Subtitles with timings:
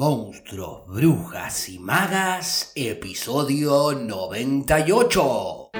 [0.00, 5.79] Monstruos, Brujas y Magas, episodio 98.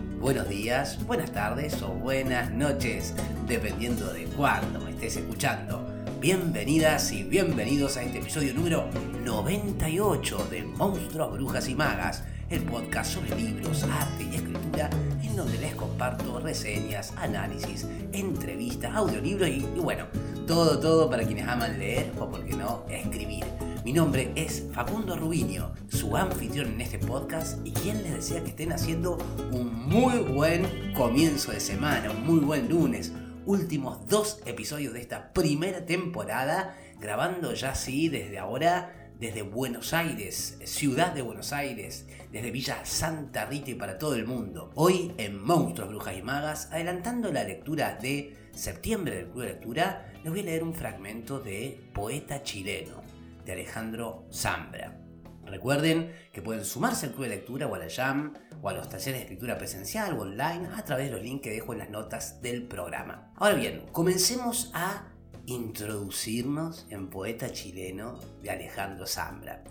[0.21, 3.15] buenos días, buenas tardes o buenas noches,
[3.47, 5.83] dependiendo de cuándo me estés escuchando.
[6.19, 8.87] Bienvenidas y bienvenidos a este episodio número
[9.25, 14.91] 98 de Monstruos, Brujas y Magas, el podcast sobre libros, arte y escritura,
[15.23, 20.05] en donde les comparto reseñas, análisis, entrevistas, audiolibros y, y bueno,
[20.45, 23.45] todo, todo para quienes aman leer o, por qué no, escribir.
[23.83, 28.51] Mi nombre es Facundo Rubinio, su anfitrión en este podcast y quien les desea que
[28.51, 29.17] estén haciendo
[29.51, 33.11] un muy buen comienzo de semana, un muy buen lunes.
[33.47, 40.59] Últimos dos episodios de esta primera temporada, grabando ya así desde ahora, desde Buenos Aires,
[40.63, 44.69] ciudad de Buenos Aires, desde Villa Santa Rita y para todo el mundo.
[44.75, 50.13] Hoy en Monstruos, Brujas y Magas, adelantando la lectura de septiembre del Club de Lectura,
[50.23, 53.00] les voy a leer un fragmento de Poeta Chileno
[53.45, 54.97] de Alejandro Zambra.
[55.45, 58.87] Recuerden que pueden sumarse al club de lectura o a la Jam o a los
[58.89, 61.89] talleres de escritura presencial o online a través de los links que dejo en las
[61.89, 63.33] notas del programa.
[63.35, 65.07] Ahora bien, comencemos a
[65.45, 69.63] introducirnos en Poeta Chileno de Alejandro Zambra.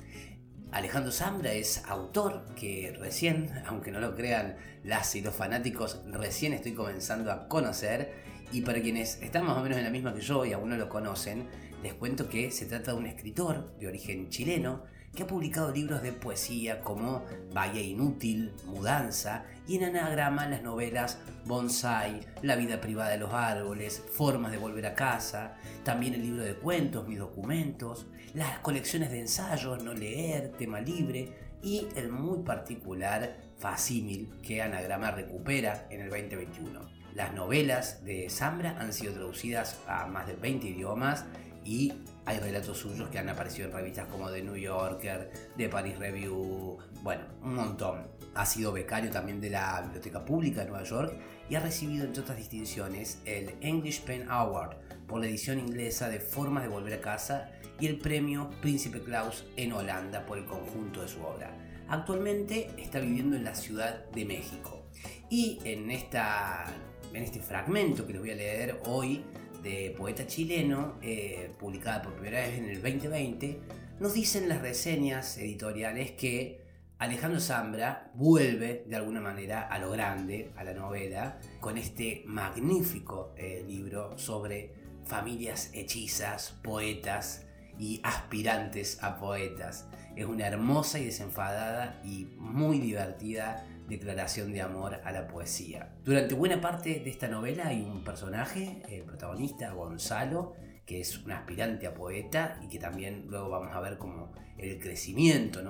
[0.72, 6.52] Alejandro Zambra es autor que recién, aunque no lo crean las y los fanáticos, recién
[6.52, 10.20] estoy comenzando a conocer y para quienes están más o menos en la misma que
[10.20, 11.48] yo y aún no lo conocen,
[11.83, 14.83] les cuento que se trata de un escritor de origen chileno
[15.14, 17.24] que ha publicado libros de poesía como
[17.57, 24.05] Valle Inútil, Mudanza y en anagrama las novelas Bonsai, La vida privada de los árboles,
[24.13, 29.20] Formas de volver a casa, también el libro de cuentos, Mis documentos, las colecciones de
[29.20, 31.33] ensayos, No leer, Tema libre
[31.63, 37.01] y el muy particular Facímil que Anagrama recupera en el 2021.
[37.14, 41.24] Las novelas de Zambra han sido traducidas a más de 20 idiomas
[41.64, 41.92] y
[42.24, 46.78] hay relatos suyos que han aparecido en revistas como The New Yorker, The Paris Review,
[47.02, 48.08] bueno, un montón.
[48.34, 51.14] Ha sido becario también de la Biblioteca Pública de Nueva York
[51.48, 54.76] y ha recibido, entre otras distinciones, el English Pen Award
[55.06, 57.50] por la edición inglesa de Formas de Volver a Casa
[57.80, 61.56] y el premio Príncipe Claus en Holanda por el conjunto de su obra.
[61.88, 64.86] Actualmente está viviendo en la Ciudad de México.
[65.28, 66.66] Y en, esta,
[67.12, 69.24] en este fragmento que les voy a leer hoy
[69.62, 73.60] de poeta chileno, eh, publicada por primera vez en el 2020,
[74.00, 76.60] nos dicen las reseñas editoriales que
[76.98, 83.32] Alejandro Zambra vuelve de alguna manera a lo grande, a la novela, con este magnífico
[83.36, 87.46] eh, libro sobre familias hechizas, poetas
[87.78, 89.88] y aspirantes a poetas.
[90.14, 95.95] Es una hermosa y desenfadada y muy divertida declaración de amor a la poesía.
[96.05, 100.55] Durante buena parte de esta novela hay un personaje, el protagonista Gonzalo,
[100.86, 104.78] que es un aspirante a poeta y que también luego vamos a ver como el
[104.78, 105.61] crecimiento,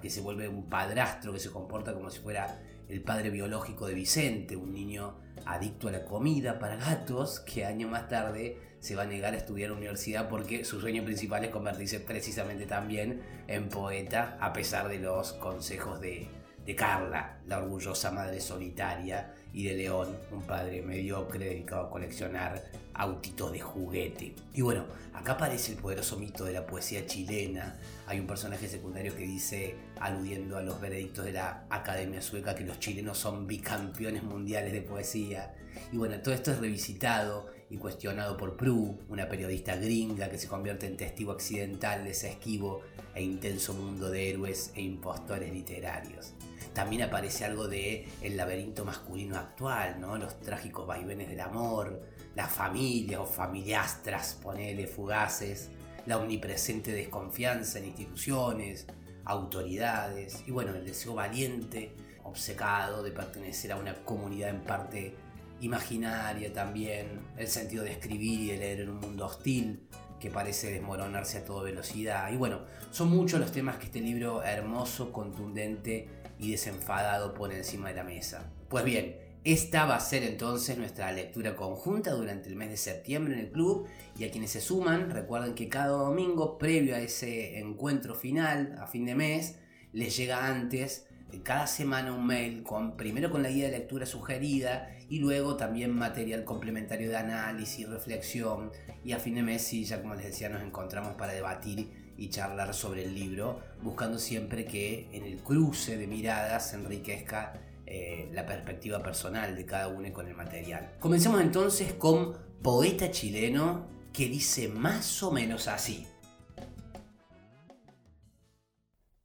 [0.00, 3.94] que se vuelve un padrastro que se comporta como si fuera el padre biológico de
[3.94, 9.02] Vicente, un niño adicto a la comida para gatos, que años más tarde se va
[9.02, 14.38] a negar a estudiar universidad porque su sueño principal es convertirse precisamente también en poeta,
[14.40, 16.28] a pesar de los consejos de,
[16.68, 22.62] de Carla, la orgullosa madre solitaria, y de León, un padre mediocre dedicado a coleccionar
[22.92, 24.34] autitos de juguete.
[24.52, 24.84] Y bueno,
[25.14, 27.78] acá aparece el poderoso mito de la poesía chilena.
[28.06, 32.64] Hay un personaje secundario que dice, aludiendo a los veredictos de la Academia Sueca, que
[32.64, 35.54] los chilenos son bicampeones mundiales de poesía.
[35.90, 40.48] Y bueno, todo esto es revisitado y cuestionado por Prue, una periodista gringa que se
[40.48, 42.82] convierte en testigo accidental de ese esquivo
[43.14, 46.34] e intenso mundo de héroes e impostores literarios.
[46.78, 50.16] También aparece algo de el laberinto masculino actual, ¿no?
[50.16, 52.00] Los trágicos vaivenes del amor,
[52.36, 55.70] las familias o familiastras, ponele, fugaces,
[56.06, 58.86] la omnipresente desconfianza en instituciones,
[59.24, 65.16] autoridades y bueno, el deseo valiente, obcecado de pertenecer a una comunidad en parte
[65.60, 69.88] imaginaria también, el sentido de escribir y de leer en un mundo hostil,
[70.18, 72.30] que parece desmoronarse a toda velocidad.
[72.32, 72.60] Y bueno,
[72.90, 78.04] son muchos los temas que este libro hermoso, contundente y desenfadado pone encima de la
[78.04, 78.52] mesa.
[78.68, 83.34] Pues bien, esta va a ser entonces nuestra lectura conjunta durante el mes de septiembre
[83.34, 83.86] en el club
[84.18, 88.86] y a quienes se suman recuerden que cada domingo previo a ese encuentro final a
[88.86, 89.56] fin de mes
[89.92, 91.06] les llega antes
[91.42, 95.94] cada semana un mail con primero con la guía de lectura sugerida y luego también
[95.94, 98.72] material complementario de análisis, reflexión
[99.04, 102.28] y a fin de mes sí, ya como les decía nos encontramos para debatir y
[102.30, 108.28] charlar sobre el libro, buscando siempre que en el cruce de miradas se enriquezca eh,
[108.32, 110.96] la perspectiva personal de cada uno con el material.
[111.00, 116.06] Comencemos entonces con Poeta chileno que dice más o menos así.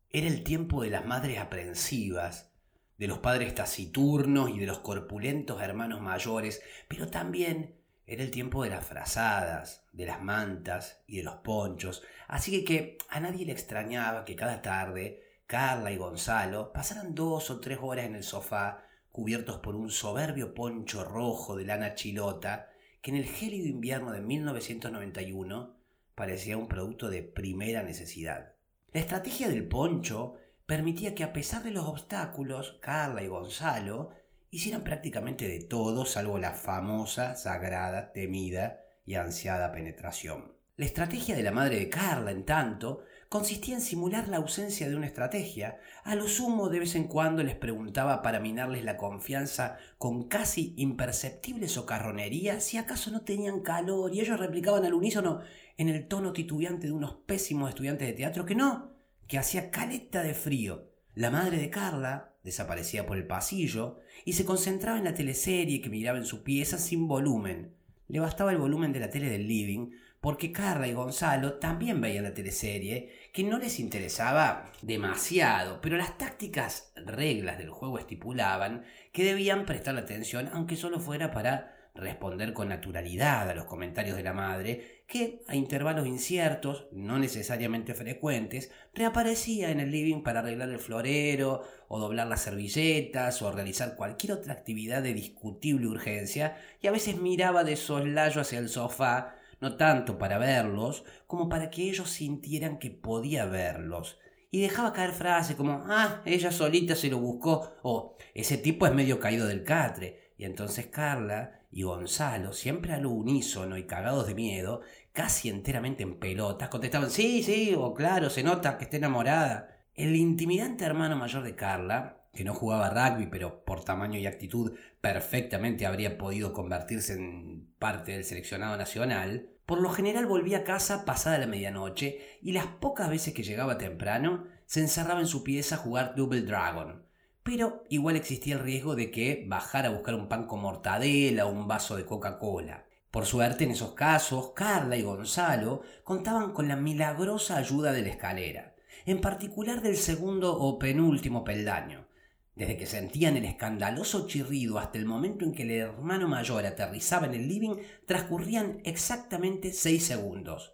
[0.09, 2.51] Era el tiempo de las madres aprensivas,
[2.97, 8.63] de los padres taciturnos y de los corpulentos hermanos mayores, pero también era el tiempo
[8.63, 13.53] de las frazadas, de las mantas y de los ponchos, así que a nadie le
[13.53, 18.83] extrañaba que cada tarde Carla y Gonzalo pasaran dos o tres horas en el sofá
[19.11, 22.69] cubiertos por un soberbio poncho rojo de lana chilota
[23.01, 25.75] que en el gélido invierno de 1991
[26.15, 28.53] parecía un producto de primera necesidad.
[28.91, 30.35] La estrategia del poncho
[30.65, 34.09] permitía que a pesar de los obstáculos, Carla y Gonzalo
[34.49, 40.53] hicieran prácticamente de todo salvo la famosa, sagrada, temida y ansiada penetración.
[40.75, 44.95] La estrategia de la madre de Carla, en tanto, consistía en simular la ausencia de
[44.95, 45.79] una estrategia.
[46.03, 50.73] A lo sumo de vez en cuando les preguntaba para minarles la confianza con casi
[50.77, 55.41] imperceptible socarronería si acaso no tenían calor y ellos replicaban al unísono
[55.77, 58.93] en el tono titubeante de unos pésimos estudiantes de teatro que no,
[59.27, 60.91] que hacía caleta de frío.
[61.15, 65.89] La madre de Carla desaparecía por el pasillo y se concentraba en la teleserie que
[65.89, 67.75] miraba en su pieza sin volumen.
[68.07, 69.91] Le bastaba el volumen de la tele del living
[70.23, 76.17] porque Carla y Gonzalo también veían la teleserie, que no les interesaba demasiado, pero las
[76.17, 82.69] tácticas reglas del juego estipulaban que debían prestar atención aunque solo fuera para responder con
[82.69, 89.69] naturalidad a los comentarios de la madre, que a intervalos inciertos, no necesariamente frecuentes, reaparecía
[89.69, 94.53] en el living para arreglar el florero, o doblar las servilletas, o realizar cualquier otra
[94.53, 100.17] actividad de discutible urgencia, y a veces miraba de soslayo hacia el sofá, no tanto
[100.17, 104.19] para verlos, como para que ellos sintieran que podía verlos,
[104.49, 108.93] y dejaba caer frases como, ah, ella solita se lo buscó, o ese tipo es
[108.93, 114.81] medio caído del catre, entonces Carla y Gonzalo, siempre al unísono y cagados de miedo,
[115.11, 119.69] casi enteramente en pelotas, contestaban sí, sí, o claro, se nota que está enamorada.
[119.95, 124.73] El intimidante hermano mayor de Carla, que no jugaba rugby, pero por tamaño y actitud
[125.01, 131.05] perfectamente habría podido convertirse en parte del seleccionado nacional, por lo general volvía a casa
[131.05, 135.75] pasada la medianoche y las pocas veces que llegaba temprano se encerraba en su pieza
[135.75, 137.03] a jugar Double Dragon,
[137.43, 141.51] pero igual existía el riesgo de que bajara a buscar un pan con mortadela o
[141.51, 142.85] un vaso de Coca-Cola.
[143.11, 148.09] Por suerte, en esos casos, Carla y Gonzalo contaban con la milagrosa ayuda de la
[148.09, 148.75] escalera,
[149.05, 152.07] en particular del segundo o penúltimo peldaño.
[152.55, 157.25] Desde que sentían el escandaloso chirrido hasta el momento en que el hermano mayor aterrizaba
[157.25, 157.75] en el living,
[158.05, 160.73] transcurrían exactamente seis segundos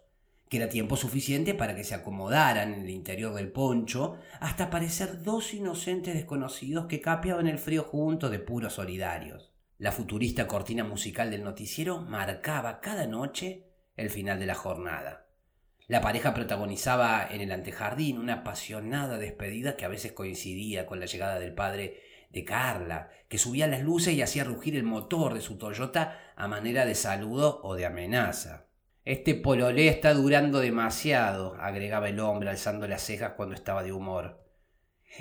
[0.50, 5.22] que era tiempo suficiente para que se acomodaran en el interior del poncho hasta parecer
[5.22, 9.52] dos inocentes desconocidos que capeaban el frío juntos de puros solidarios.
[9.78, 15.28] La futurista cortina musical del noticiero marcaba cada noche el final de la jornada.
[15.86, 21.06] La pareja protagonizaba en el antejardín una apasionada despedida que a veces coincidía con la
[21.06, 25.42] llegada del padre de Carla, que subía las luces y hacía rugir el motor de
[25.42, 28.69] su Toyota a manera de saludo o de amenaza.
[29.06, 34.44] Este pololé está durando demasiado, agregaba el hombre alzando las cejas cuando estaba de humor.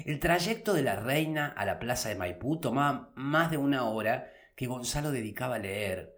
[0.05, 4.33] El trayecto de la reina a la plaza de Maipú tomaba más de una hora
[4.57, 6.13] que Gonzalo dedicaba a leer,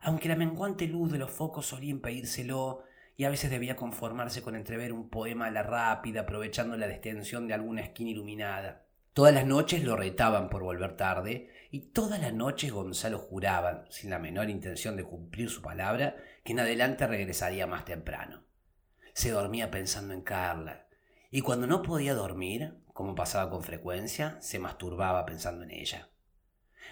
[0.00, 2.84] aunque la menguante luz de los focos solía impedírselo
[3.16, 7.48] y a veces debía conformarse con entrever un poema a la rápida aprovechando la destensión
[7.48, 8.86] de alguna esquina iluminada.
[9.12, 14.10] Todas las noches lo retaban por volver tarde y todas las noches Gonzalo juraba, sin
[14.10, 18.44] la menor intención de cumplir su palabra, que en adelante regresaría más temprano.
[19.14, 20.88] Se dormía pensando en Carla
[21.30, 26.10] y cuando no podía dormir, como pasaba con frecuencia, se masturbaba pensando en ella.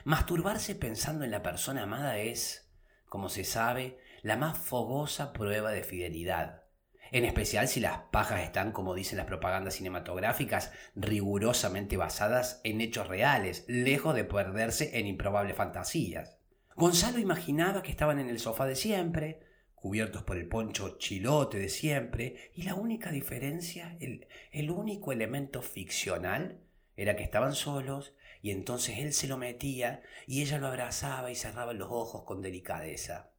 [0.04, 2.70] Masturbarse pensando en la persona amada es,
[3.06, 6.67] como se sabe, la más fogosa prueba de fidelidad
[7.12, 13.08] en especial si las pajas están, como dicen las propagandas cinematográficas, rigurosamente basadas en hechos
[13.08, 16.38] reales, lejos de perderse en improbables fantasías.
[16.76, 19.40] Gonzalo imaginaba que estaban en el sofá de siempre,
[19.74, 25.62] cubiertos por el poncho chilote de siempre, y la única diferencia, el, el único elemento
[25.62, 26.60] ficcional,
[26.96, 31.36] era que estaban solos y entonces él se lo metía y ella lo abrazaba y
[31.36, 33.30] cerraba los ojos con delicadeza.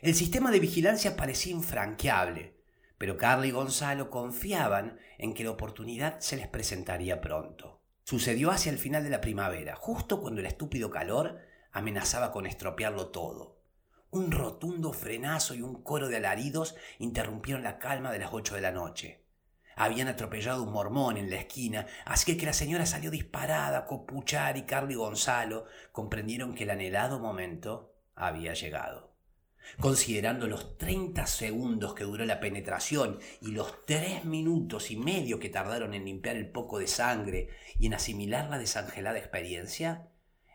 [0.00, 2.56] El sistema de vigilancia parecía infranqueable,
[3.02, 7.80] pero Carla y Gonzalo confiaban en que la oportunidad se les presentaría pronto.
[8.04, 11.40] Sucedió hacia el final de la primavera, justo cuando el estúpido calor
[11.72, 13.58] amenazaba con estropearlo todo.
[14.12, 18.60] Un rotundo frenazo y un coro de alaridos interrumpieron la calma de las ocho de
[18.60, 19.24] la noche.
[19.74, 24.62] Habían atropellado un mormón en la esquina, así que la señora salió disparada, Copuchar y
[24.62, 29.11] Carly Gonzalo comprendieron que el anhelado momento había llegado.
[29.80, 35.48] Considerando los 30 segundos que duró la penetración y los tres minutos y medio que
[35.48, 40.08] tardaron en limpiar el poco de sangre y en asimilar la desangelada experiencia,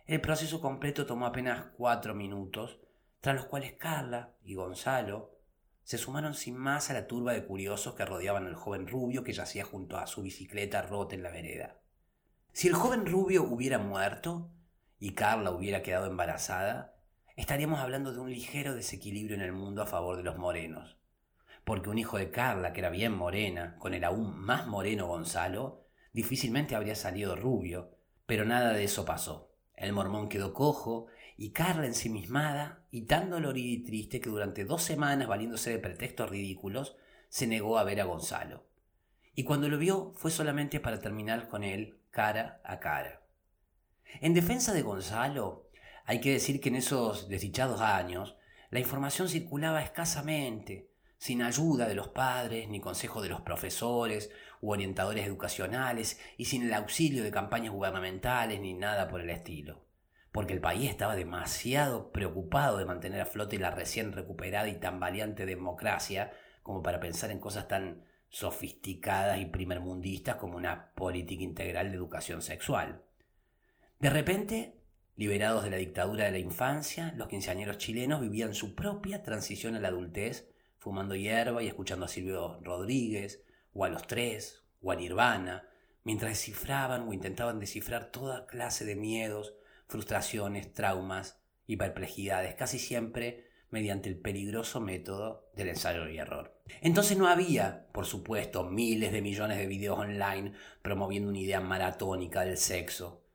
[0.06, 2.80] el proceso completo tomó apenas cuatro minutos,
[3.20, 5.38] tras los cuales Carla y Gonzalo
[5.84, 9.34] se sumaron sin más a la turba de curiosos que rodeaban al joven rubio que
[9.34, 11.80] yacía junto a su bicicleta rota en la vereda.
[12.52, 14.52] Si el joven rubio hubiera muerto
[15.00, 16.97] y Carla hubiera quedado embarazada,
[17.38, 20.98] estaríamos hablando de un ligero desequilibrio en el mundo a favor de los morenos.
[21.64, 25.86] Porque un hijo de Carla, que era bien morena, con el aún más moreno Gonzalo,
[26.14, 27.92] difícilmente habría salido rubio,
[28.26, 29.54] pero nada de eso pasó.
[29.76, 34.82] El mormón quedó cojo y Carla ensimismada y tan dolorida y triste que durante dos
[34.82, 36.98] semanas, valiéndose de pretextos ridículos,
[37.30, 38.66] se negó a ver a Gonzalo.
[39.36, 43.22] Y cuando lo vio fue solamente para terminar con él cara a cara.
[44.22, 45.67] En defensa de Gonzalo,
[46.08, 48.36] hay que decir que en esos desdichados años
[48.72, 54.72] la información circulaba escasamente, sin ayuda de los padres, ni consejo de los profesores u
[54.72, 59.86] orientadores educacionales, y sin el auxilio de campañas gubernamentales ni nada por el estilo
[60.38, 65.48] porque el país estaba demasiado preocupado de mantener a flote la recién recuperada y tambaleante
[65.48, 71.96] democracia como para pensar en cosas tan sofisticadas y primermundistas como una política integral de
[71.96, 73.02] educación sexual.
[74.00, 74.78] De repente,
[75.18, 79.80] liberados de la dictadura de la infancia, los quinceañeros chilenos vivían su propia transición a
[79.80, 80.48] la adultez,
[80.78, 83.44] fumando hierba y escuchando a Silvio Rodríguez,
[83.74, 85.68] o a los tres, o a Nirvana,
[86.04, 89.56] mientras descifraban o intentaban descifrar toda clase de miedos,
[89.88, 96.62] frustraciones, traumas y perplejidades, casi siempre mediante el peligroso método del ensayo y error.
[96.82, 102.46] Entonces no había, por supuesto, miles de millones de videos online promoviendo una idea maratónica
[102.46, 103.27] del sexo.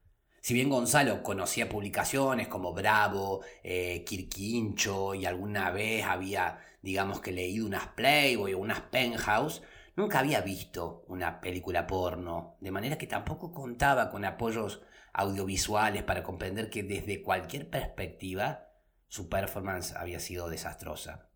[0.43, 7.31] Si bien Gonzalo conocía publicaciones como Bravo, eh, Kirquincho y alguna vez había, digamos que
[7.31, 9.63] leído unas Playboy o unas Penthouse,
[9.95, 14.83] nunca había visto una película porno, de manera que tampoco contaba con apoyos
[15.13, 18.67] audiovisuales para comprender que desde cualquier perspectiva
[19.07, 21.29] su performance había sido desastrosa.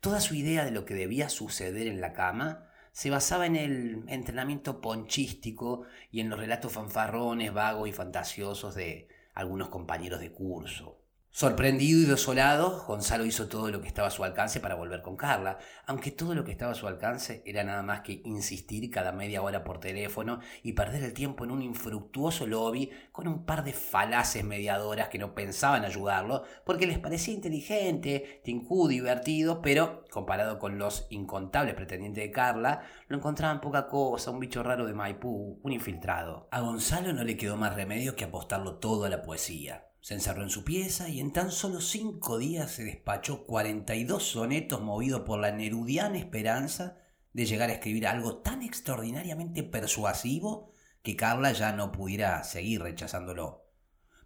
[0.00, 4.04] Toda su idea de lo que debía suceder en la cama se basaba en el
[4.06, 5.82] entrenamiento ponchístico
[6.12, 11.03] y en los relatos fanfarrones, vagos y fantasiosos de algunos compañeros de curso.
[11.36, 15.16] Sorprendido y desolado, Gonzalo hizo todo lo que estaba a su alcance para volver con
[15.16, 19.10] Carla, aunque todo lo que estaba a su alcance era nada más que insistir cada
[19.10, 23.64] media hora por teléfono y perder el tiempo en un infructuoso lobby con un par
[23.64, 30.60] de falaces mediadoras que no pensaban ayudarlo porque les parecía inteligente, tincudo, divertido, pero comparado
[30.60, 35.58] con los incontables pretendientes de Carla, lo encontraban poca cosa, un bicho raro de Maipú,
[35.64, 36.46] un infiltrado.
[36.52, 39.88] A Gonzalo no le quedó más remedio que apostarlo todo a la poesía.
[40.04, 44.82] Se encerró en su pieza y en tan solo cinco días se despachó 42 sonetos
[44.82, 46.98] movido por la nerudiana esperanza
[47.32, 50.70] de llegar a escribir algo tan extraordinariamente persuasivo
[51.02, 53.64] que Carla ya no pudiera seguir rechazándolo.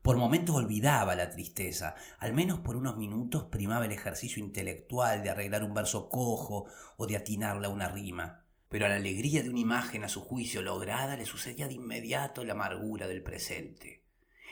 [0.02, 5.30] Por momentos olvidaba la tristeza, al menos por unos minutos primaba el ejercicio intelectual de
[5.30, 6.66] arreglar un verso cojo
[6.96, 8.46] o de atinarle a una rima.
[8.68, 12.44] Pero a la alegría de una imagen a su juicio lograda le sucedía de inmediato
[12.44, 14.07] la amargura del presente.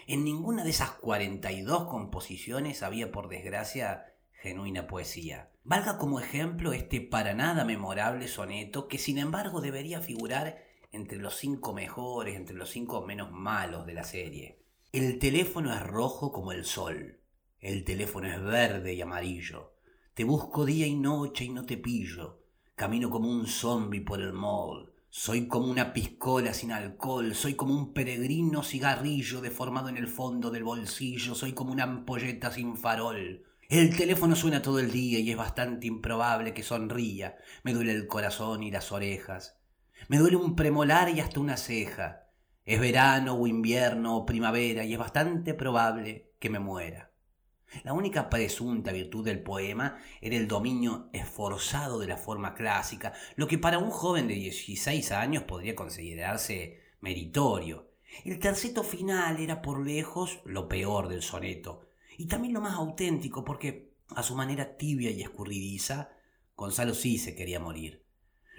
[0.07, 5.51] En ninguna de esas 42 composiciones había, por desgracia, genuina poesía.
[5.65, 11.35] Valga como ejemplo este para nada memorable soneto que sin embargo debería figurar entre los
[11.35, 14.63] cinco mejores, entre los cinco menos malos de la serie.
[14.93, 17.21] El teléfono es rojo como el sol,
[17.59, 19.75] el teléfono es verde y amarillo.
[20.15, 22.45] Te busco día y noche y no te pillo.
[22.77, 24.93] Camino como un zombi por el mall.
[25.19, 30.51] Soy como una piscola sin alcohol, soy como un peregrino cigarrillo deformado en el fondo
[30.51, 33.43] del bolsillo, soy como una ampolleta sin farol.
[33.71, 37.39] El teléfono suena todo el día y es bastante improbable que sonría.
[37.63, 39.59] Me duele el corazón y las orejas.
[40.09, 42.29] Me duele un premolar y hasta una ceja.
[42.67, 47.11] Es verano o invierno o primavera y es bastante probable que me muera.
[47.85, 53.49] La única presunta virtud del poema era el dominio esforzado de la forma clásica, lo
[53.49, 57.91] que para un joven de 16 años podría considerarse meritorio.
[58.25, 63.45] El terceto final era por lejos lo peor del soneto, y también lo más auténtico,
[63.45, 66.11] porque a su manera tibia y escurridiza,
[66.57, 68.05] Gonzalo sí se quería morir.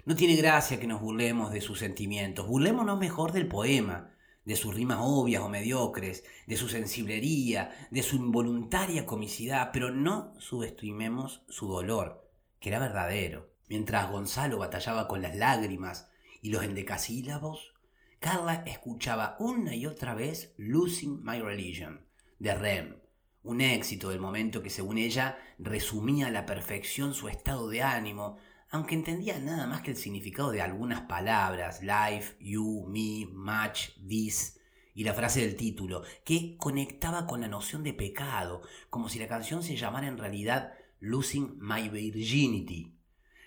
[0.04, 4.14] No tiene gracia que nos burlemos de sus sentimientos, burlémonos mejor del poema,
[4.48, 10.32] de sus rimas obvias o mediocres, de su sensiblería, de su involuntaria comicidad, pero no
[10.38, 12.26] subestimemos su dolor,
[12.58, 13.50] que era verdadero.
[13.68, 16.08] Mientras Gonzalo batallaba con las lágrimas
[16.40, 17.74] y los endecasílabos,
[18.20, 22.06] Carla escuchaba una y otra vez Losing My Religion,
[22.38, 22.96] de Rem,
[23.42, 28.38] un éxito del momento que según ella resumía a la perfección su estado de ánimo,
[28.70, 34.60] aunque entendía nada más que el significado de algunas palabras, life, you, me, much, this,
[34.94, 39.28] y la frase del título, que conectaba con la noción de pecado, como si la
[39.28, 42.94] canción se llamara en realidad Losing My Virginity.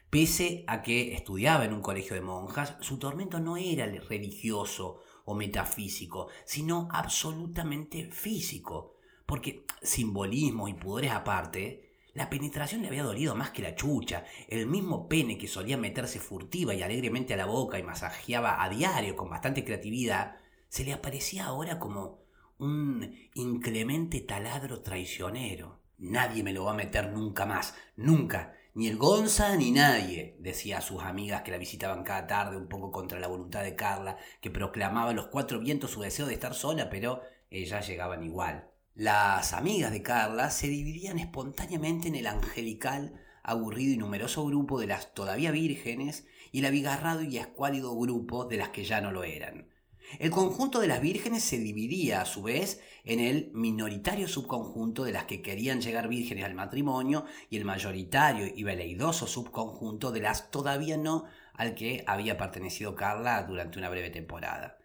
[0.10, 5.36] Pese a que estudiaba en un colegio de monjas, su tormento no era religioso o
[5.36, 13.52] metafísico, sino absolutamente físico, porque simbolismo y pudores aparte, la penetración le había dolido más
[13.52, 14.26] que la chucha.
[14.48, 18.70] El mismo pene que solía meterse furtiva y alegremente a la boca y masajeaba a
[18.70, 20.36] diario con bastante creatividad,
[20.68, 22.20] se le aparecía ahora como
[22.58, 25.80] un inclemente taladro traicionero.
[25.98, 28.56] Nadie me lo va a meter nunca más, nunca.
[28.74, 32.68] Ni el Gonza ni nadie, decía a sus amigas que la visitaban cada tarde un
[32.68, 36.34] poco contra la voluntad de Carla, que proclamaba a los cuatro vientos su deseo de
[36.34, 38.71] estar sola, pero ellas llegaban igual.
[38.94, 44.88] Las amigas de Carla se dividían espontáneamente en el angelical, aburrido y numeroso grupo de
[44.88, 49.24] las todavía vírgenes y el abigarrado y escuálido grupo de las que ya no lo
[49.24, 49.70] eran.
[50.20, 55.14] El conjunto de las vírgenes se dividía a su vez en el minoritario subconjunto de
[55.14, 60.52] las que querían llegar vírgenes al matrimonio y el mayoritario y veleidoso subconjunto de las
[60.52, 64.80] todavía no al que había pertenecido Carla durante una breve temporada.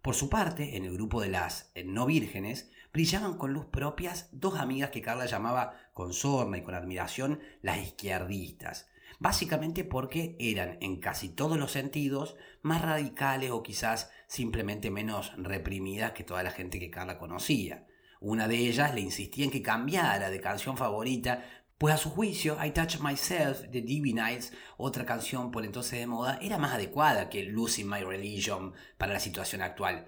[0.00, 4.58] Por su parte, en el grupo de las no vírgenes, brillaban con luz propias dos
[4.58, 11.00] amigas que Carla llamaba con sorna y con admiración las izquierdistas, básicamente porque eran en
[11.00, 16.78] casi todos los sentidos más radicales o quizás simplemente menos reprimidas que toda la gente
[16.78, 17.86] que Carla conocía.
[18.20, 21.44] Una de ellas le insistía en que cambiara de canción favorita,
[21.78, 26.38] pues a su juicio I Touch Myself de Divinites, otra canción por entonces de moda,
[26.42, 30.06] era más adecuada que Losing My Religion para la situación actual.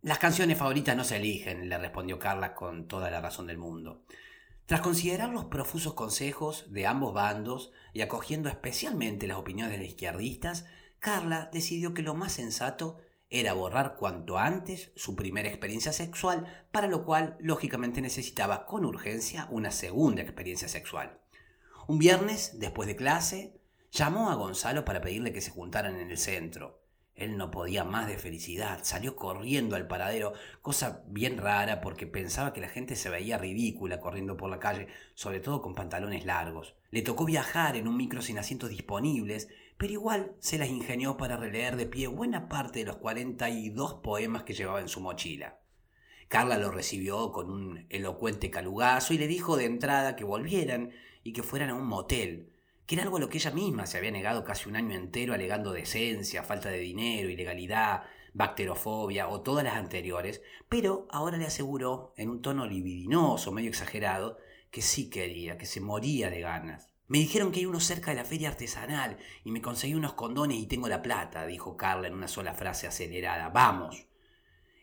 [0.00, 4.04] Las canciones favoritas no se eligen, le respondió Carla con toda la razón del mundo.
[4.64, 9.88] Tras considerar los profusos consejos de ambos bandos y acogiendo especialmente las opiniones de los
[9.88, 10.66] izquierdistas,
[11.00, 16.86] Carla decidió que lo más sensato era borrar cuanto antes su primera experiencia sexual, para
[16.86, 21.18] lo cual lógicamente necesitaba con urgencia una segunda experiencia sexual.
[21.88, 26.18] Un viernes, después de clase, llamó a Gonzalo para pedirle que se juntaran en el
[26.18, 26.77] centro.
[27.18, 32.52] Él no podía más de felicidad, salió corriendo al paradero, cosa bien rara porque pensaba
[32.52, 36.74] que la gente se veía ridícula corriendo por la calle, sobre todo con pantalones largos.
[36.90, 41.36] Le tocó viajar en un micro sin asientos disponibles, pero igual se las ingenió para
[41.36, 45.58] releer de pie buena parte de los 42 poemas que llevaba en su mochila.
[46.28, 50.92] Carla lo recibió con un elocuente calugazo y le dijo de entrada que volvieran
[51.24, 52.52] y que fueran a un motel,
[52.88, 55.34] que era algo a lo que ella misma se había negado casi un año entero
[55.34, 62.14] alegando decencia, falta de dinero, ilegalidad, bacterofobia o todas las anteriores, pero ahora le aseguró,
[62.16, 64.38] en un tono libidinoso, medio exagerado,
[64.70, 66.88] que sí quería, que se moría de ganas.
[67.08, 70.56] Me dijeron que hay uno cerca de la feria artesanal y me conseguí unos condones
[70.56, 73.50] y tengo la plata, dijo Carla en una sola frase acelerada.
[73.50, 74.07] Vamos.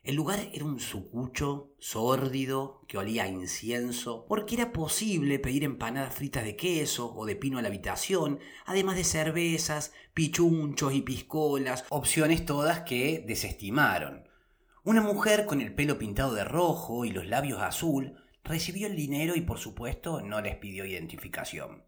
[0.05, 6.13] El lugar era un sucucho sórdido que olía a incienso, porque era posible pedir empanadas
[6.13, 11.85] fritas de queso o de pino a la habitación, además de cervezas, pichunchos y piscolas,
[11.89, 14.29] opciones todas que desestimaron.
[14.83, 19.35] Una mujer con el pelo pintado de rojo y los labios azul recibió el dinero
[19.35, 21.83] y por supuesto no les pidió identificación.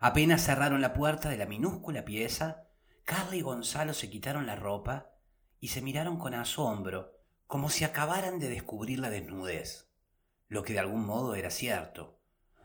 [0.00, 2.68] Apenas cerraron la puerta de la minúscula pieza,
[3.04, 5.10] Carla y Gonzalo se quitaron la ropa
[5.60, 7.19] y se miraron con asombro
[7.50, 9.90] como si acabaran de descubrir la desnudez,
[10.46, 12.16] lo que de algún modo era cierto.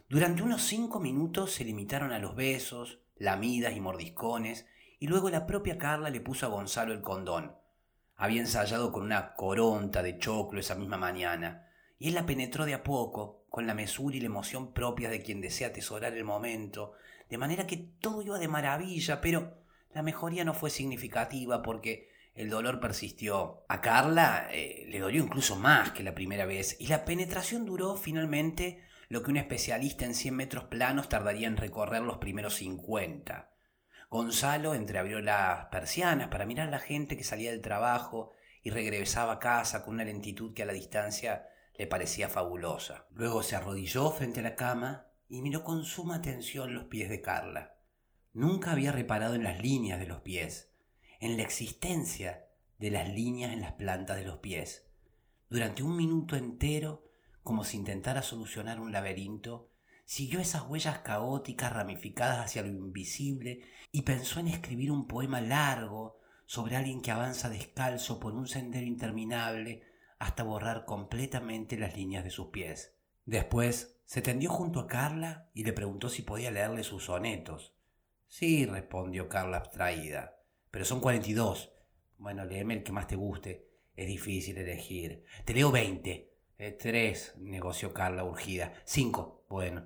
[0.09, 4.67] Durante unos cinco minutos se limitaron a los besos, lamidas y mordiscones,
[4.99, 7.55] y luego la propia Carla le puso a Gonzalo el condón.
[8.15, 11.67] Había ensayado con una coronta de choclo esa misma mañana,
[11.97, 15.23] y él la penetró de a poco, con la mesura y la emoción propia de
[15.23, 16.93] quien desea atesorar el momento,
[17.27, 19.63] de manera que todo iba de maravilla, pero
[19.95, 23.65] la mejoría no fue significativa porque el dolor persistió.
[23.69, 27.95] A Carla eh, le dolió incluso más que la primera vez y la penetración duró
[27.95, 33.51] finalmente lo que un especialista en 100 metros planos tardaría en recorrer los primeros 50.
[34.09, 39.33] Gonzalo entreabrió las persianas para mirar a la gente que salía del trabajo y regresaba
[39.33, 43.07] a casa con una lentitud que a la distancia le parecía fabulosa.
[43.11, 47.21] Luego se arrodilló frente a la cama y miró con suma atención los pies de
[47.21, 47.77] Carla.
[48.33, 50.74] Nunca había reparado en las líneas de los pies,
[51.19, 52.45] en la existencia
[52.79, 54.87] de las líneas en las plantas de los pies.
[55.49, 57.09] Durante un minuto entero,
[57.43, 59.71] como si intentara solucionar un laberinto,
[60.05, 66.19] siguió esas huellas caóticas ramificadas hacia lo invisible y pensó en escribir un poema largo
[66.45, 69.83] sobre alguien que avanza descalzo por un sendero interminable
[70.19, 72.95] hasta borrar completamente las líneas de sus pies.
[73.25, 77.75] Después se tendió junto a Carla y le preguntó si podía leerle sus sonetos.
[78.27, 80.35] Sí, respondió Carla abstraída,
[80.75, 81.71] pero son cuarenta y dos.
[82.17, 83.69] Bueno, léeme el que más te guste.
[83.95, 85.23] Es difícil elegir.
[85.45, 86.33] Te leo veinte.
[86.57, 88.73] Eh, tres, negoció Carla urgida.
[88.83, 89.45] Cinco.
[89.47, 89.85] Bueno.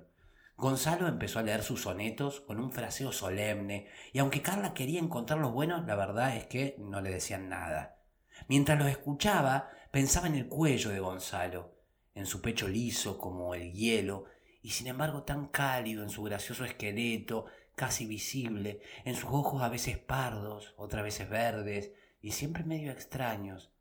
[0.56, 5.38] Gonzalo empezó a leer sus sonetos con un fraseo solemne, y aunque Carla quería encontrar
[5.38, 8.00] los buenos, la verdad es que no le decían nada.
[8.48, 11.72] Mientras los escuchaba, pensaba en el cuello de Gonzalo,
[12.16, 14.24] en su pecho liso como el hielo,
[14.60, 17.46] y sin embargo tan cálido en su gracioso esqueleto,
[17.80, 23.72] casi visible, en sus ojos a veces pardos, otras veces verdes, y siempre medio extraños.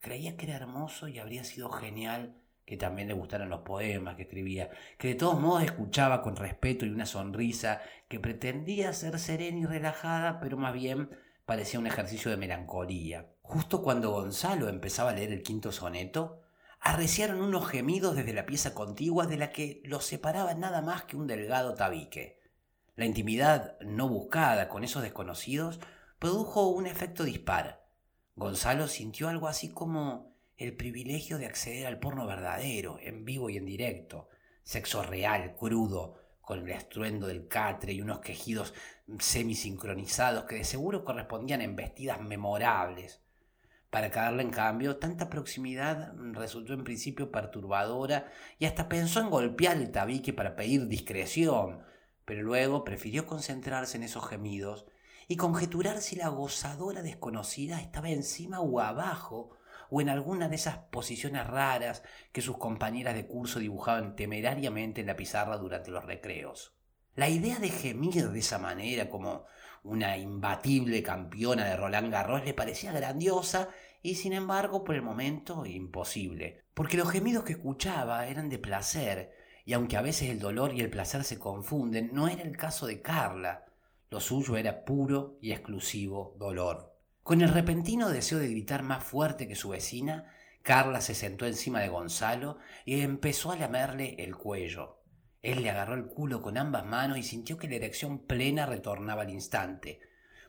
[0.00, 4.24] Creía que era hermoso y habría sido genial que también le gustaran los poemas que
[4.24, 9.60] escribía, que de todos modos escuchaba con respeto y una sonrisa que pretendía ser serena
[9.60, 11.08] y relajada, pero más bien
[11.46, 13.32] parecía un ejercicio de melancolía.
[13.40, 16.42] Justo cuando Gonzalo empezaba a leer el quinto soneto,
[16.80, 21.16] arreciaron unos gemidos desde la pieza contigua de la que los separaba nada más que
[21.16, 22.37] un delgado tabique.
[22.98, 25.78] La intimidad no buscada con esos desconocidos
[26.18, 27.86] produjo un efecto dispar.
[28.34, 33.56] Gonzalo sintió algo así como el privilegio de acceder al porno verdadero, en vivo y
[33.56, 34.28] en directo,
[34.64, 38.74] sexo real, crudo, con el estruendo del catre y unos quejidos
[39.20, 43.22] semisincronizados que de seguro correspondían en vestidas memorables.
[43.90, 48.26] Para caerle, en cambio, tanta proximidad resultó en principio perturbadora
[48.58, 51.86] y hasta pensó en golpear el tabique para pedir discreción,
[52.28, 54.84] pero luego prefirió concentrarse en esos gemidos
[55.28, 59.56] y conjeturar si la gozadora desconocida estaba encima o abajo
[59.88, 65.06] o en alguna de esas posiciones raras que sus compañeras de curso dibujaban temerariamente en
[65.06, 66.76] la pizarra durante los recreos.
[67.14, 69.46] La idea de gemir de esa manera como
[69.82, 73.70] una imbatible campeona de Roland Garros le parecía grandiosa
[74.02, 79.32] y sin embargo por el momento imposible, porque los gemidos que escuchaba eran de placer,
[79.68, 82.86] y aunque a veces el dolor y el placer se confunden, no era el caso
[82.86, 83.66] de Carla,
[84.08, 86.96] lo suyo era puro y exclusivo dolor.
[87.22, 91.80] Con el repentino deseo de gritar más fuerte que su vecina, Carla se sentó encima
[91.80, 95.02] de Gonzalo y empezó a lamerle el cuello.
[95.42, 99.20] Él le agarró el culo con ambas manos y sintió que la erección plena retornaba
[99.20, 100.00] al instante,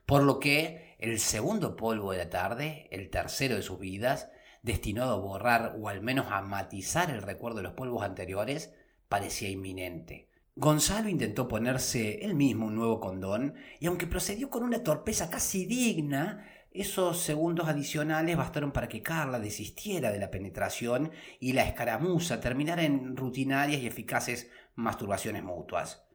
[0.06, 4.30] por lo que el segundo polvo de la tarde, el tercero de sus vidas,
[4.62, 8.74] destinado a borrar o al menos a matizar el recuerdo de los polvos anteriores,
[9.10, 10.30] parecía inminente.
[10.56, 15.66] Gonzalo intentó ponerse él mismo un nuevo condón y aunque procedió con una torpeza casi
[15.66, 22.40] digna, esos segundos adicionales bastaron para que Carla desistiera de la penetración y la escaramuza
[22.40, 26.06] terminara en rutinarias y eficaces masturbaciones mutuas.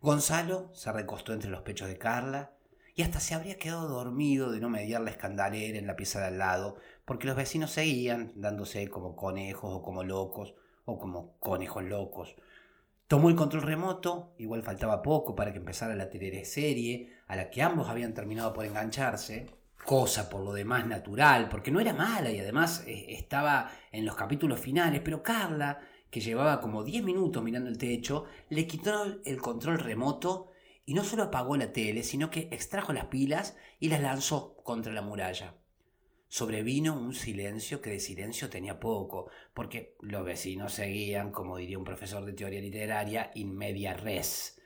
[0.00, 2.52] Gonzalo se recostó entre los pechos de Carla
[2.94, 6.26] y hasta se habría quedado dormido de no mediar la escandalera en la pieza de
[6.26, 10.54] al lado, porque los vecinos seguían dándose como conejos o como locos
[10.86, 12.34] o como conejos locos.
[13.06, 17.62] Tomó el control remoto, igual faltaba poco para que empezara la teleserie a la que
[17.62, 19.46] ambos habían terminado por engancharse,
[19.84, 24.16] cosa por lo demás natural, porque no era mala y además eh, estaba en los
[24.16, 29.40] capítulos finales, pero Carla, que llevaba como 10 minutos mirando el techo, le quitó el
[29.40, 30.50] control remoto
[30.84, 34.92] y no solo apagó la tele, sino que extrajo las pilas y las lanzó contra
[34.92, 35.54] la muralla.
[36.28, 41.84] Sobrevino un silencio que de silencio tenía poco, porque los vecinos seguían, como diría un
[41.84, 44.60] profesor de teoría literaria, in media res.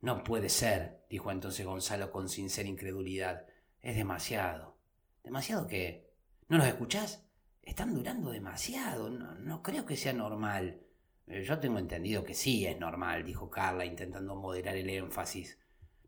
[0.00, 3.46] No puede ser, dijo entonces Gonzalo con sincera incredulidad.
[3.80, 4.76] Es demasiado.
[5.24, 6.08] ¿Demasiado qué?
[6.48, 7.24] ¿No los escuchás?
[7.62, 9.10] Están durando demasiado.
[9.10, 10.80] No, no creo que sea normal.
[11.26, 15.58] Eh, yo tengo entendido que sí es normal, dijo Carla intentando moderar el énfasis.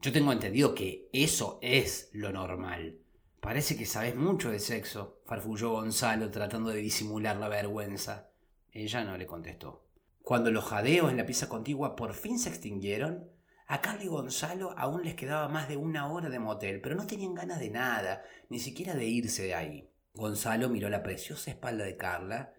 [0.01, 3.00] Yo tengo entendido que eso es lo normal.
[3.41, 8.29] Parece que sabes mucho de sexo, farfulló Gonzalo tratando de disimular la vergüenza.
[8.71, 9.87] Ella no le contestó.
[10.23, 13.31] Cuando los jadeos en la pieza contigua por fin se extinguieron,
[13.67, 17.07] a Carla y Gonzalo aún les quedaba más de una hora de motel, pero no
[17.07, 19.89] tenían ganas de nada, ni siquiera de irse de ahí.
[20.13, 22.53] Gonzalo miró la preciosa espalda de Carla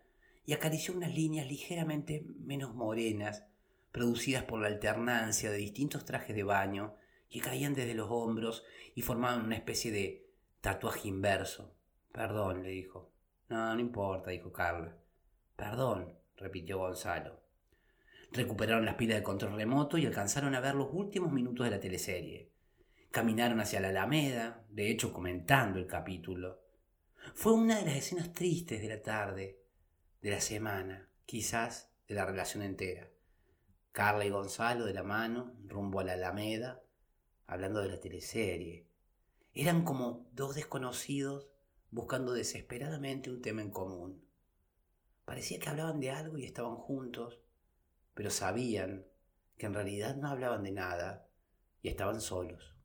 [0.46, 3.46] y acarició unas líneas ligeramente menos morenas,
[3.92, 6.96] producidas por la alternancia de distintos trajes de baño
[7.30, 8.64] que caían desde los hombros
[8.96, 10.31] y formaban una especie de
[10.62, 11.76] tatuaje inverso.
[12.12, 13.12] Perdón, le dijo.
[13.50, 14.96] No, no importa, dijo Carla.
[15.56, 17.42] Perdón, repitió Gonzalo.
[18.32, 21.80] Recuperaron las pilas de control remoto y alcanzaron a ver los últimos minutos de la
[21.80, 22.52] teleserie.
[23.10, 26.62] Caminaron hacia la Alameda, de hecho comentando el capítulo.
[27.34, 29.60] Fue una de las escenas tristes de la tarde,
[30.22, 33.10] de la semana, quizás de la relación entera.
[33.92, 36.82] Carla y Gonzalo de la mano, rumbo a la Alameda,
[37.48, 38.91] hablando de la teleserie.
[39.54, 41.48] Eran como dos desconocidos
[41.90, 44.26] buscando desesperadamente un tema en común.
[45.26, 47.40] Parecía que hablaban de algo y estaban juntos,
[48.14, 49.06] pero sabían
[49.58, 51.28] que en realidad no hablaban de nada
[51.82, 52.76] y estaban solos.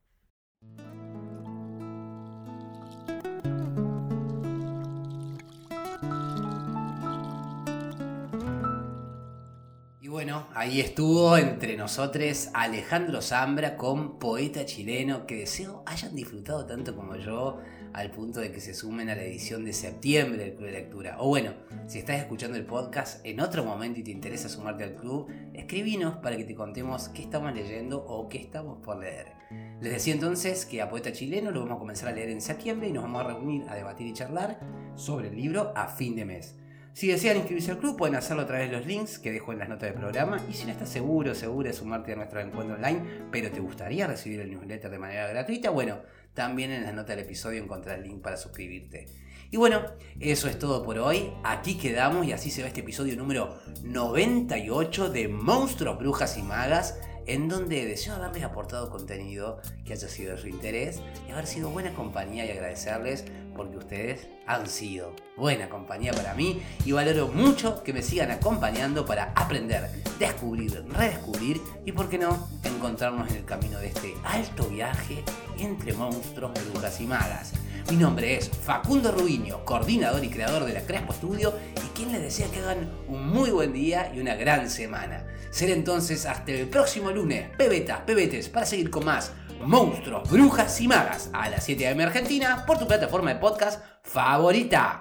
[10.17, 16.97] Bueno, ahí estuvo entre nosotros Alejandro Zambra con poeta chileno que deseo hayan disfrutado tanto
[16.97, 17.59] como yo
[17.93, 21.17] al punto de que se sumen a la edición de septiembre del Club de Lectura.
[21.19, 21.53] O bueno,
[21.87, 26.17] si estás escuchando el podcast en otro momento y te interesa sumarte al club, escribinos
[26.17, 29.35] para que te contemos qué estamos leyendo o qué estamos por leer.
[29.83, 32.89] Les decía entonces que a Poeta Chileno lo vamos a comenzar a leer en septiembre
[32.89, 34.61] y nos vamos a reunir a debatir y charlar
[34.95, 36.57] sobre el libro a fin de mes.
[36.97, 39.59] Si desean inscribirse al club, pueden hacerlo a través de los links que dejo en
[39.59, 40.43] las notas del programa.
[40.49, 44.07] Y si no estás seguro, segura de sumarte a nuestro encuentro online, pero te gustaría
[44.07, 45.99] recibir el newsletter de manera gratuita, bueno,
[46.33, 49.09] también en las notas del episodio encontrarás el link para suscribirte.
[49.51, 49.83] Y bueno,
[50.21, 51.31] eso es todo por hoy.
[51.45, 56.99] Aquí quedamos y así se va este episodio número 98 de Monstruos, Brujas y Magas,
[57.27, 61.71] en donde deseo haberles aportado contenido que haya sido de su interés y haber sido
[61.71, 67.83] buena compañía y agradecerles porque ustedes han sido buena compañía para mí y valoro mucho
[67.83, 73.45] que me sigan acompañando para aprender, descubrir, redescubrir y, por qué no, encontrarnos en el
[73.45, 75.25] camino de este alto viaje
[75.59, 77.53] entre monstruos, brujas y magas.
[77.91, 81.55] Mi nombre es Facundo Rubiño, coordinador y creador de la Crespo Studio
[81.97, 85.27] quien les desea que hagan un muy buen día y una gran semana.
[85.51, 89.33] Seré entonces hasta el próximo lunes, pebetas, pebetes, para seguir con más
[89.63, 95.01] Monstruos, Brujas y Magas a las 7 am Argentina por tu plataforma de podcast favorita.